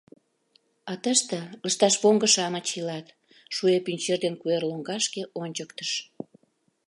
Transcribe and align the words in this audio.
А 0.91 0.93
тыште 1.03 1.39
лышташвоҥго-шамыч 1.63 2.67
илат,— 2.79 3.07
шуэ 3.55 3.77
пӱнчер 3.85 4.17
ден 4.23 4.33
куэр 4.41 4.63
лоҥгашке 4.69 5.21
ончыктыш. 5.41 5.91